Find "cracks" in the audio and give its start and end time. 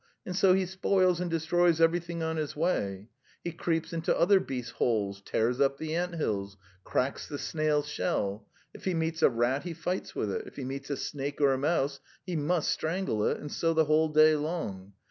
6.83-7.27